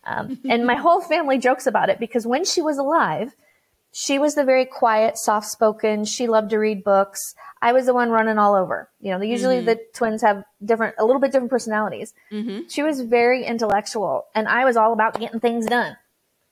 [0.05, 3.35] Um, and my whole family jokes about it because when she was alive,
[3.91, 6.05] she was the very quiet, soft spoken.
[6.05, 7.35] She loved to read books.
[7.61, 8.89] I was the one running all over.
[9.01, 9.67] You know, usually mm-hmm.
[9.67, 12.15] the twins have different, a little bit different personalities.
[12.31, 12.69] Mm-hmm.
[12.69, 15.97] She was very intellectual and I was all about getting things done.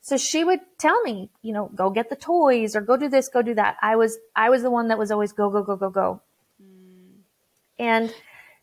[0.06, 3.28] So she would tell me, you know, go get the toys or go do this,
[3.28, 3.76] go do that.
[3.82, 6.22] I was, I was the one that was always go, go, go, go, go.
[6.62, 7.22] Mm.
[7.76, 8.14] And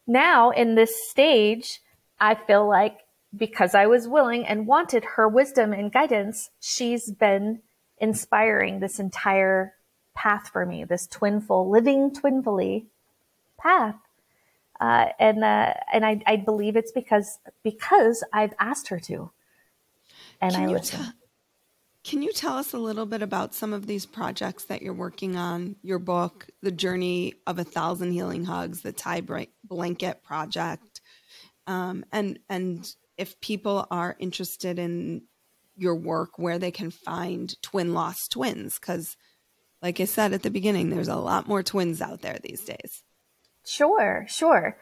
[0.08, 1.82] now in this stage,
[2.18, 3.00] I feel like
[3.36, 7.60] because I was willing and wanted her wisdom and guidance, she's been
[7.98, 9.74] inspiring this entire
[10.16, 12.88] path for me, this twinful, living twinfully
[13.60, 13.98] path.
[14.80, 19.32] Uh, and uh, and I, I believe it's because because I've asked her to,
[20.40, 21.04] and Can I listen.
[21.04, 21.12] T-
[22.04, 25.38] can you tell us a little bit about some of these projects that you're working
[25.38, 25.78] on?
[25.82, 29.22] Your book, The Journey of a Thousand Healing Hugs, the Tie
[29.64, 31.02] Blanket Project,
[31.66, 35.24] um, and and if people are interested in
[35.78, 39.16] your work, where they can find twin lost twins, because,
[39.82, 43.04] like I said at the beginning, there's a lot more twins out there these days.
[43.66, 44.78] Sure, sure.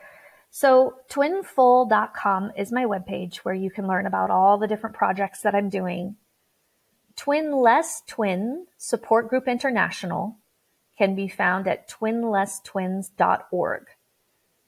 [0.49, 5.55] So twinful.com is my webpage where you can learn about all the different projects that
[5.55, 6.17] I'm doing
[7.21, 10.37] Twinless Twin Support Group International
[10.97, 13.83] can be found at twinlesstwins.org.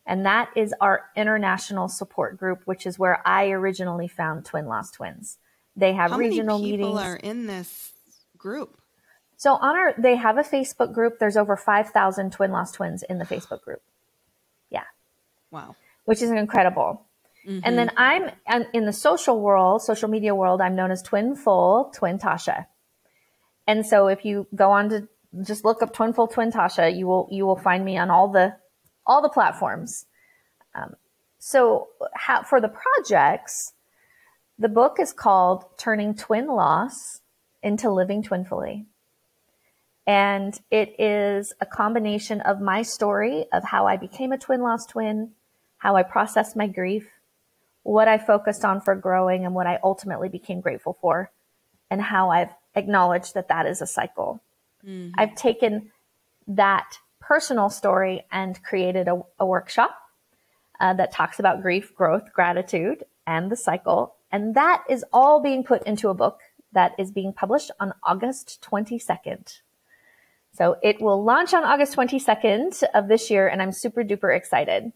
[0.05, 4.93] And that is our international support group, which is where I originally found Twin Lost
[4.95, 5.39] Twins.
[5.75, 7.07] They have How regional many people meetings.
[7.07, 7.93] are in this
[8.37, 8.77] group?
[9.37, 11.17] So on our, they have a Facebook group.
[11.19, 13.81] There's over 5,000 Twin Lost Twins in the Facebook group.
[14.69, 14.83] Yeah.
[15.49, 15.75] Wow.
[16.05, 17.05] Which is incredible.
[17.47, 17.59] Mm-hmm.
[17.63, 18.29] And then I'm
[18.73, 22.65] in the social world, social media world, I'm known as Twinful Twin Tasha.
[23.67, 25.07] And so if you go on to
[25.43, 28.55] just look up Twinful Twin Tasha, you will, you will find me on all the,
[29.05, 30.05] all the platforms.
[30.75, 30.95] Um,
[31.39, 33.73] so, how, for the projects,
[34.57, 37.19] the book is called Turning Twin Loss
[37.61, 38.85] into Living Twinfully.
[40.07, 44.89] And it is a combination of my story of how I became a twin lost
[44.89, 45.31] twin,
[45.77, 47.07] how I processed my grief,
[47.83, 51.31] what I focused on for growing, and what I ultimately became grateful for,
[51.89, 54.41] and how I've acknowledged that that is a cycle.
[54.85, 55.11] Mm-hmm.
[55.17, 55.91] I've taken
[56.47, 59.97] that personal story and created a, a workshop
[60.79, 64.15] uh, that talks about grief, growth, gratitude, and the cycle.
[64.31, 66.39] And that is all being put into a book
[66.73, 69.61] that is being published on August 22nd.
[70.51, 74.91] So it will launch on August 22nd of this year, and I'm super duper excited.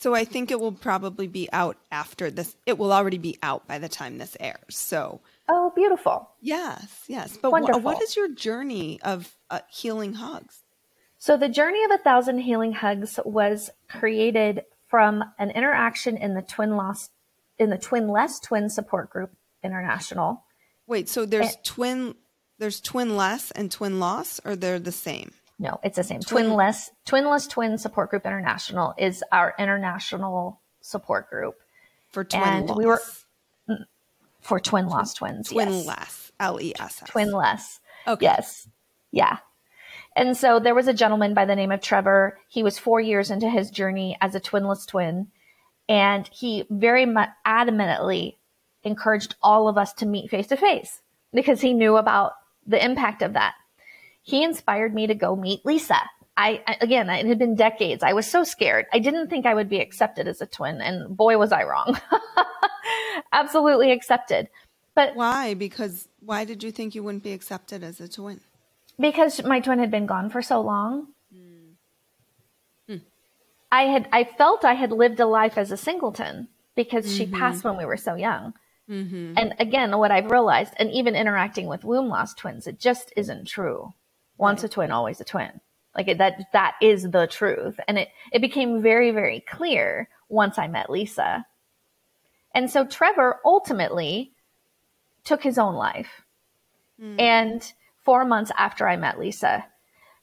[0.00, 2.56] So I think it will probably be out after this.
[2.64, 4.58] It will already be out by the time this airs.
[4.70, 6.30] So oh, beautiful.
[6.40, 7.36] Yes, yes.
[7.36, 10.64] But wh- what is your journey of uh, healing hugs?
[11.18, 16.42] So the journey of a thousand healing hugs was created from an interaction in the
[16.42, 17.10] twin loss
[17.58, 19.30] in the twin less twin support group
[19.62, 20.44] international.
[20.86, 22.14] Wait, so there's and, twin
[22.58, 25.32] there's twin less and twin loss, or they're the same?
[25.60, 26.20] No, it's the same.
[26.20, 31.56] Twin, less twinless twin support group international is our international support group
[32.08, 32.78] for twin and loss.
[32.78, 33.02] we were
[33.68, 33.84] mm,
[34.40, 35.50] for twin loss twins.
[35.50, 35.86] Twin yes.
[35.86, 37.10] less, L E S S.
[37.10, 37.78] Twin less.
[38.08, 38.24] Okay.
[38.24, 38.68] Yes.
[39.12, 39.36] Yeah.
[40.16, 42.38] And so there was a gentleman by the name of Trevor.
[42.48, 45.28] He was four years into his journey as a twinless twin.
[45.90, 48.36] And he very much adamantly
[48.82, 51.02] encouraged all of us to meet face to face
[51.34, 52.32] because he knew about
[52.66, 53.54] the impact of that.
[54.22, 56.00] He inspired me to go meet Lisa.
[56.36, 58.02] I, again, it had been decades.
[58.02, 58.86] I was so scared.
[58.92, 60.80] I didn't think I would be accepted as a twin.
[60.80, 62.00] And boy, was I wrong.
[63.32, 64.48] Absolutely accepted.
[64.94, 65.54] But why?
[65.54, 68.40] Because why did you think you wouldn't be accepted as a twin?
[69.00, 71.08] because my twin had been gone for so long.
[71.34, 73.00] Mm.
[73.72, 77.16] I had I felt I had lived a life as a singleton because mm-hmm.
[77.16, 78.52] she passed when we were so young.
[78.88, 79.34] Mm-hmm.
[79.36, 83.46] And again, what I've realized, and even interacting with womb loss twins, it just isn't
[83.46, 83.94] true.
[84.40, 85.60] Once a twin, always a twin.
[85.96, 87.78] Like it, that, that is the truth.
[87.86, 91.46] And it, it became very, very clear once I met Lisa.
[92.54, 94.32] And so Trevor ultimately
[95.24, 96.22] took his own life.
[97.00, 97.20] Mm.
[97.20, 97.72] And
[98.04, 99.64] four months after I met Lisa.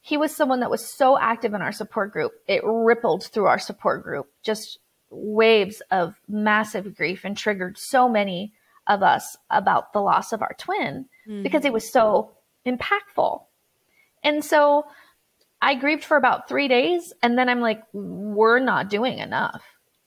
[0.00, 2.32] He was someone that was so active in our support group.
[2.46, 4.78] It rippled through our support group, just
[5.10, 8.52] waves of massive grief and triggered so many
[8.86, 11.42] of us about the loss of our twin mm-hmm.
[11.42, 12.32] because it was so
[12.66, 13.42] impactful.
[14.22, 14.86] And so
[15.60, 19.62] I grieved for about three days and then I'm like, we're not doing enough.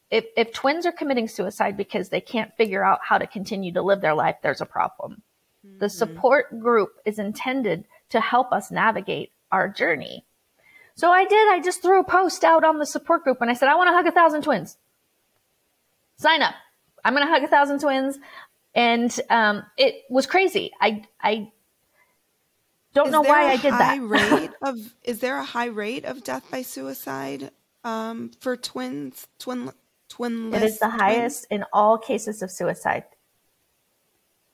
[0.10, 3.82] If, if twins are committing suicide because they can't figure out how to continue to
[3.82, 5.22] live their life, there's a problem.
[5.64, 5.88] The mm-hmm.
[5.88, 10.26] support group is intended to help us navigate our journey.
[10.96, 11.52] So I did.
[11.52, 13.88] I just threw a post out on the support group and I said, I want
[13.88, 14.78] to hug a thousand twins.
[16.18, 16.56] Sign up.
[17.04, 18.20] I'm going to hug a thousand twins.
[18.76, 20.72] And um, it was crazy.
[20.80, 21.52] I, I
[22.94, 24.00] don't is know why I did that.
[24.02, 27.52] rate of, is there a high rate of death by suicide
[27.84, 29.28] um, for twins?
[29.40, 29.72] Twin,
[30.10, 30.54] twin.
[30.54, 31.02] It is the twins?
[31.02, 33.06] highest in all cases of suicide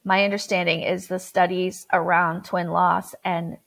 [0.08, 3.58] my understanding is the studies around twin loss and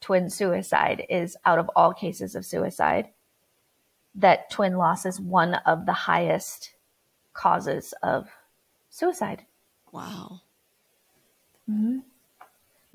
[0.00, 3.10] twin suicide is out of all cases of suicide
[4.12, 6.72] that twin loss is one of the highest
[7.34, 8.28] causes of
[8.90, 9.46] suicide.
[9.92, 10.40] Wow.
[11.70, 11.98] Mm-hmm.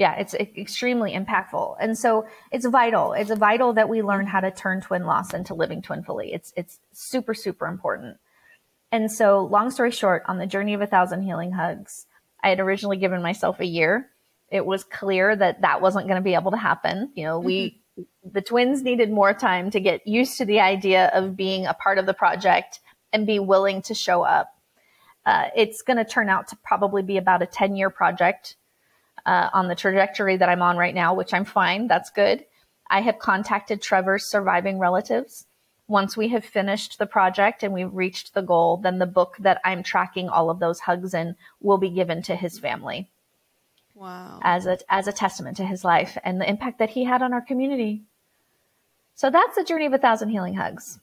[0.02, 1.76] Yeah, it's extremely impactful.
[1.80, 3.14] And so it's vital.
[3.14, 6.34] It's vital that we learn how to turn twin loss into living twinfully.
[6.34, 8.18] It's, it's super, super important.
[8.92, 12.08] And so long story short, on the journey of a thousand healing hugs,
[12.44, 14.10] I had originally given myself a year.
[14.50, 17.12] It was clear that that wasn't going to be able to happen.
[17.14, 18.30] You know, we, mm-hmm.
[18.34, 22.00] the twins needed more time to get used to the idea of being a part
[22.00, 22.80] of the project
[23.14, 24.52] and be willing to show up.
[25.28, 28.56] Uh, it's going to turn out to probably be about a 10 year project
[29.26, 31.88] uh, on the trajectory that I'm on right now, which I'm fine.
[31.88, 32.46] That's good.
[32.90, 35.46] I have contacted Trevor's surviving relatives
[35.92, 39.60] once we have finished the project and we've reached the goal, then the book that
[39.66, 43.10] I'm tracking all of those hugs in will be given to his family.
[43.94, 44.40] Wow.
[44.42, 47.34] As a, as a testament to his life and the impact that he had on
[47.34, 48.04] our community.
[49.16, 51.00] So that's the journey of a thousand healing hugs.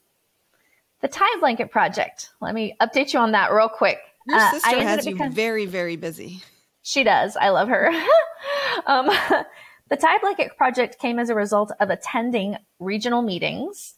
[1.02, 2.30] The tie Blanket Project.
[2.40, 3.98] Let me update you on that real quick.
[4.26, 6.42] Your uh, sister has you because, very, very busy.
[6.88, 7.36] She does.
[7.36, 7.92] I love her.
[8.86, 9.10] um,
[9.90, 13.96] the Tie Blanket Project came as a result of attending regional meetings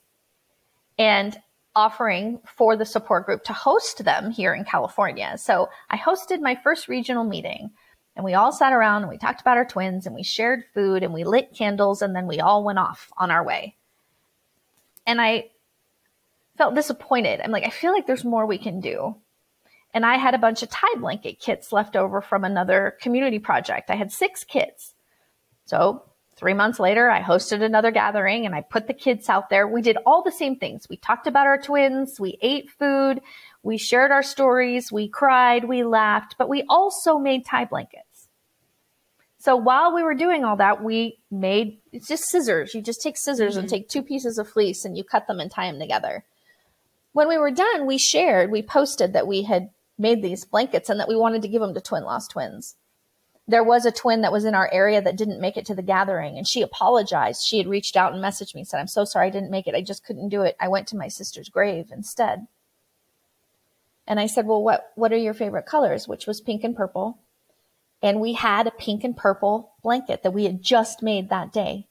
[0.98, 1.38] and
[1.76, 5.38] offering for the support group to host them here in California.
[5.38, 7.70] So I hosted my first regional meeting
[8.16, 11.04] and we all sat around and we talked about our twins and we shared food
[11.04, 13.76] and we lit candles and then we all went off on our way.
[15.06, 15.50] And I
[16.58, 17.40] felt disappointed.
[17.40, 19.14] I'm like, I feel like there's more we can do.
[19.92, 23.90] And I had a bunch of tie blanket kits left over from another community project.
[23.90, 24.94] I had six kits.
[25.64, 26.04] So
[26.36, 29.66] three months later, I hosted another gathering and I put the kids out there.
[29.66, 30.88] We did all the same things.
[30.88, 32.20] We talked about our twins.
[32.20, 33.20] We ate food.
[33.62, 34.92] We shared our stories.
[34.92, 35.64] We cried.
[35.64, 38.28] We laughed, but we also made tie blankets.
[39.38, 42.74] So while we were doing all that, we made it's just scissors.
[42.74, 43.60] You just take scissors mm-hmm.
[43.60, 46.24] and take two pieces of fleece and you cut them and tie them together.
[47.12, 49.70] When we were done, we shared, we posted that we had
[50.00, 52.76] made these blankets and that we wanted to give them to twin lost twins.
[53.46, 55.82] There was a twin that was in our area that didn't make it to the
[55.82, 57.44] gathering and she apologized.
[57.44, 59.66] She had reached out and messaged me and said, I'm so sorry I didn't make
[59.66, 59.74] it.
[59.74, 60.56] I just couldn't do it.
[60.58, 62.46] I went to my sister's grave instead.
[64.06, 66.08] And I said, Well, what, what are your favorite colors?
[66.08, 67.18] Which was pink and purple.
[68.02, 71.86] And we had a pink and purple blanket that we had just made that day.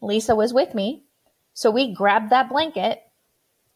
[0.00, 1.04] Lisa was with me.
[1.52, 3.03] So we grabbed that blanket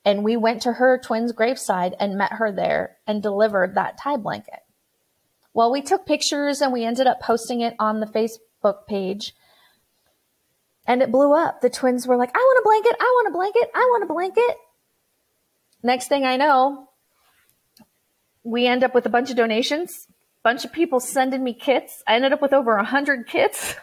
[0.05, 4.17] and we went to her twin's graveside and met her there and delivered that tie
[4.17, 4.61] blanket.
[5.53, 9.35] Well, we took pictures and we ended up posting it on the Facebook page.
[10.87, 11.61] And it blew up.
[11.61, 12.97] The twins were like, I want a blanket.
[12.99, 13.71] I want a blanket.
[13.75, 14.57] I want a blanket.
[15.83, 16.89] Next thing I know,
[18.43, 22.03] we end up with a bunch of donations, a bunch of people sending me kits.
[22.07, 23.75] I ended up with over a hundred kits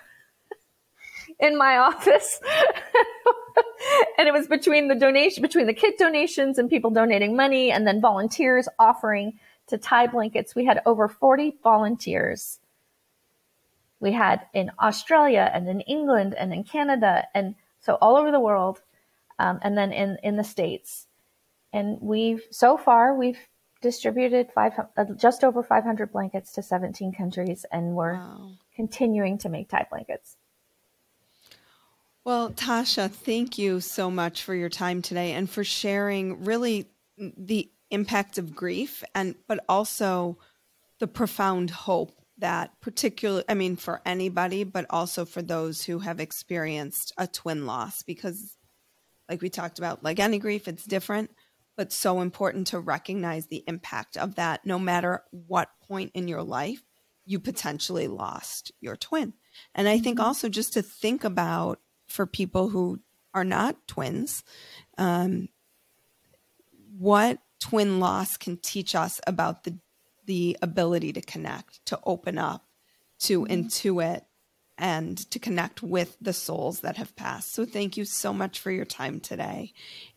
[1.39, 2.39] in my office.
[4.17, 7.85] and it was between the donation, between the kit donations and people donating money and
[7.87, 10.55] then volunteers offering to tie blankets.
[10.55, 12.59] We had over 40 volunteers.
[13.99, 18.39] We had in Australia and in England and in Canada and so all over the
[18.39, 18.81] world.
[19.37, 21.07] Um, and then in, in the States.
[21.73, 23.39] And we've, so far, we've
[23.81, 28.51] distributed five, uh, just over 500 blankets to 17 countries and we're wow.
[28.75, 30.37] continuing to make tie blankets.
[32.25, 37.69] Well, Tasha, thank you so much for your time today and for sharing really the
[37.91, 40.39] impact of grief and but also
[40.99, 46.19] the profound hope that particularly I mean for anybody but also for those who have
[46.19, 48.57] experienced a twin loss because
[49.29, 51.29] like we talked about like any grief it's different
[51.77, 56.43] but so important to recognize the impact of that no matter what point in your
[56.43, 56.81] life
[57.25, 59.33] you potentially lost your twin.
[59.73, 60.27] And I think mm-hmm.
[60.27, 62.99] also just to think about for people who
[63.33, 64.43] are not twins,
[64.97, 65.49] um,
[66.97, 69.77] what twin loss can teach us about the
[70.25, 72.65] the ability to connect, to open up,
[73.19, 73.53] to mm-hmm.
[73.53, 74.21] intuit,
[74.77, 77.53] and to connect with the souls that have passed.
[77.53, 79.73] So thank you so much for your time today.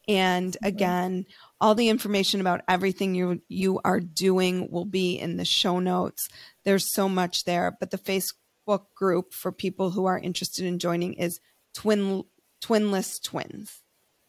[0.08, 1.26] And again,
[1.60, 6.28] all the information about everything you you are doing will be in the show notes.
[6.64, 11.14] There's so much there, but the Facebook group for people who are interested in joining
[11.14, 11.40] is
[11.78, 12.24] Twin
[12.60, 13.82] Twinless Twins.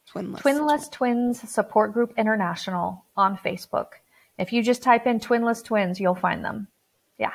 [0.07, 1.39] Twinless, Twinless Twins.
[1.39, 3.87] Twins Support Group International on Facebook.
[4.37, 6.67] If you just type in Twinless Twins, you'll find them.
[7.17, 7.31] Yeah,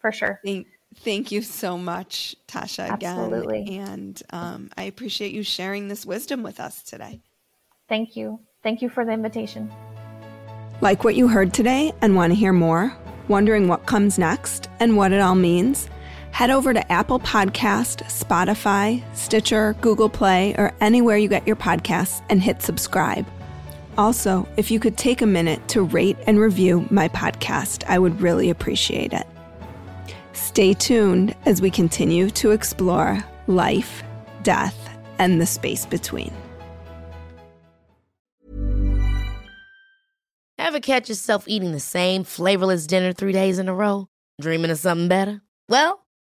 [0.00, 0.38] for sure.
[0.44, 3.18] Thank, thank you so much, Tasha, again.
[3.18, 3.78] Absolutely.
[3.78, 7.22] And um, I appreciate you sharing this wisdom with us today.
[7.88, 8.40] Thank you.
[8.62, 9.72] Thank you for the invitation.
[10.82, 12.94] Like what you heard today and want to hear more?
[13.28, 15.88] Wondering what comes next and what it all means?
[16.34, 22.24] Head over to Apple Podcast, Spotify, Stitcher, Google Play, or anywhere you get your podcasts
[22.28, 23.24] and hit subscribe.
[23.96, 28.20] Also, if you could take a minute to rate and review my podcast, I would
[28.20, 29.28] really appreciate it.
[30.32, 34.02] Stay tuned as we continue to explore life,
[34.42, 36.32] death, and the space between.
[40.58, 44.08] Ever catch yourself eating the same flavorless dinner three days in a row?
[44.40, 45.40] Dreaming of something better?
[45.68, 46.03] Well,